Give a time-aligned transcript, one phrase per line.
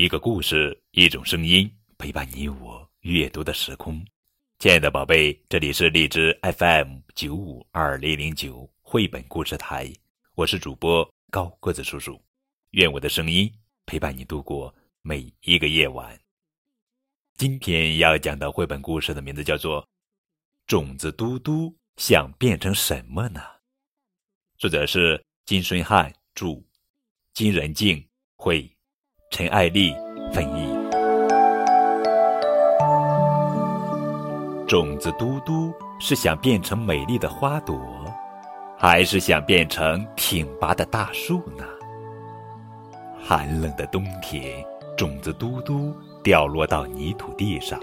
[0.00, 4.00] 一个故事，一种声音，陪伴你我阅读的时空。
[4.60, 9.92] 亲爱的宝贝，这里是荔枝 FM 九五二零零九绘本故事台，
[10.36, 12.16] 我是主播高个子叔叔。
[12.70, 13.52] 愿我的声音
[13.86, 14.72] 陪伴你度过
[15.02, 16.16] 每一个夜晚。
[17.34, 19.82] 今天要讲的绘本故事的名字叫做
[20.68, 23.40] 《种子嘟嘟想变成什么呢》，
[24.58, 26.62] 作者是金顺汉著，
[27.34, 28.72] 金仁静绘。
[29.30, 29.94] 陈爱丽
[30.32, 30.74] 翻译。
[34.66, 37.78] 种子嘟嘟是想变成美丽的花朵，
[38.76, 41.64] 还是想变成挺拔的大树呢？
[43.22, 44.64] 寒冷的冬天，
[44.96, 47.78] 种子嘟嘟掉落到泥土地上，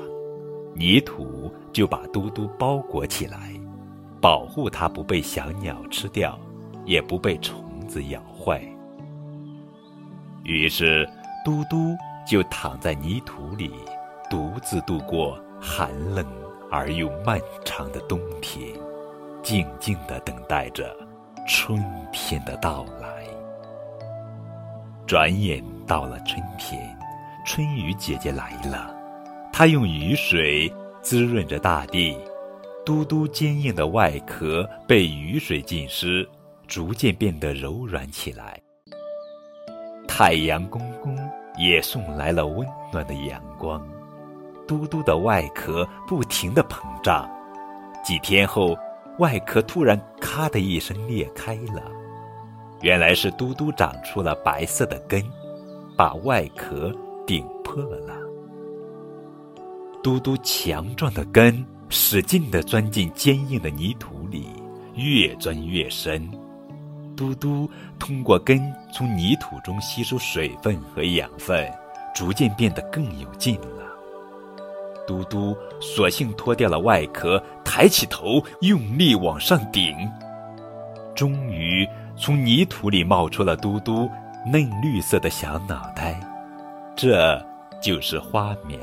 [0.73, 3.53] 泥土就把嘟嘟包裹起来，
[4.19, 6.37] 保护它不被小鸟吃掉，
[6.85, 8.59] 也不被虫子咬坏。
[10.43, 11.07] 于是。
[11.45, 11.95] 嘟嘟
[12.25, 13.71] 就躺在泥土里，
[14.31, 16.25] 独自度过寒冷
[16.71, 18.73] 而又漫长的冬天，
[19.43, 20.97] 静静的等待着
[21.47, 21.79] 春
[22.11, 23.23] 天的到来。
[25.05, 26.97] 转眼到了春天，
[27.45, 28.91] 春雨姐姐来了，
[29.53, 32.17] 她用雨水滋润着大地，
[32.83, 36.27] 嘟嘟坚硬的外壳被雨水浸湿，
[36.65, 38.59] 逐渐变得柔软起来。
[40.07, 41.13] 太阳公公
[41.57, 43.81] 也送来了温暖的阳光，
[44.67, 47.29] 嘟嘟的外壳不停地膨胀。
[48.03, 48.77] 几天后，
[49.19, 51.81] 外壳突然“咔”的一声裂开了，
[52.81, 55.23] 原来是嘟嘟长出了白色的根，
[55.97, 56.93] 把外壳
[57.25, 58.13] 顶破了。
[60.03, 64.47] 嘟嘟强壮的根使劲地钻进坚硬的泥土里，
[64.93, 66.29] 越钻越深。
[67.15, 71.71] 嘟嘟通过根从泥土中吸收水分和养分，
[72.13, 73.85] 逐渐变得更有劲了。
[75.07, 79.95] 嘟嘟索性脱掉了外壳，抬起头，用力往上顶。
[81.15, 84.09] 终于，从泥土里冒出了嘟嘟
[84.45, 86.19] 嫩绿色的小脑袋，
[86.95, 87.41] 这
[87.81, 88.77] 就是花苗。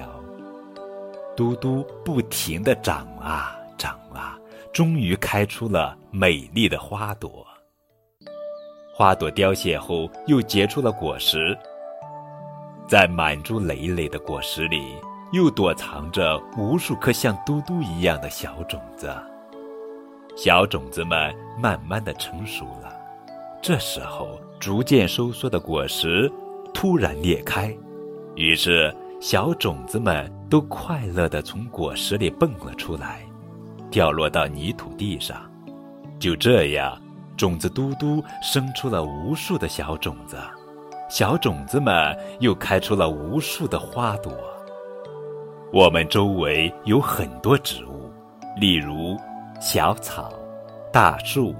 [1.36, 4.38] 嘟嘟不停地长啊长啊，
[4.72, 7.46] 终于开出了美丽的花朵。
[8.94, 11.56] 花朵凋谢后，又结出了果实。
[12.86, 14.96] 在满珠累累的果实里，
[15.32, 19.10] 又躲藏着无数颗像嘟嘟一样的小种子。
[20.36, 22.94] 小种子们慢慢的成熟了。
[23.62, 26.30] 这时候，逐渐收缩的果实
[26.74, 27.74] 突然裂开，
[28.34, 33.22] 于是小种子们都快乐的从果实里蹦了出来，
[33.90, 35.50] 掉落到泥土地上。
[36.18, 37.01] 就这样。
[37.36, 40.38] 种子嘟嘟生出了无数的小种子，
[41.08, 44.32] 小种子们又开出了无数的花朵。
[45.72, 48.10] 我们周围有很多植物，
[48.56, 49.16] 例如
[49.60, 50.30] 小草、
[50.92, 51.54] 大树、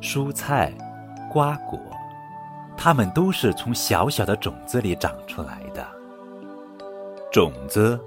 [0.00, 0.72] 蔬菜、
[1.28, 1.78] 瓜果，
[2.76, 5.84] 它们都是从小小的种子里长出来的。
[7.32, 8.00] 种子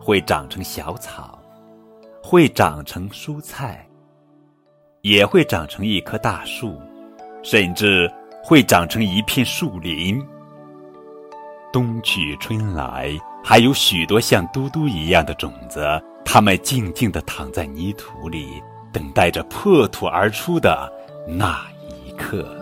[0.00, 1.38] 会长成小草，
[2.20, 3.85] 会长成蔬菜。
[5.06, 6.82] 也会长成一棵大树，
[7.40, 8.12] 甚至
[8.42, 10.20] 会长成一片树林。
[11.72, 15.86] 冬去春来，还有许多像嘟嘟一样的种子，
[16.24, 18.60] 它们静静地躺在泥土里，
[18.92, 20.92] 等待着破土而出的
[21.24, 21.64] 那
[22.04, 22.55] 一刻。